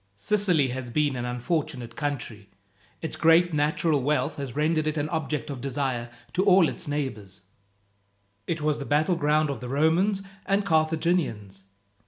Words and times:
"Sicily 0.17 0.69
has 0.69 0.89
been 0.89 1.15
an 1.15 1.25
unfortunate 1.25 1.95
country. 1.95 2.49
Its 3.03 3.15
great 3.15 3.53
natural 3.53 4.01
wealth 4.01 4.37
has 4.37 4.55
rendered 4.55 4.87
it 4.87 4.97
an 4.97 5.07
object 5.09 5.51
of 5.51 5.61
desire, 5.61 6.09
to 6.33 6.43
all 6.43 6.67
its 6.67 6.87
neighbours. 6.87 7.41
It 8.47 8.61
was 8.61 8.79
the 8.79 8.85
battleground 8.85 9.51
of 9.51 9.59
the 9.59 9.69
Romans 9.69 10.23
and 10.47 10.65
Carthaginians. 10.65 11.65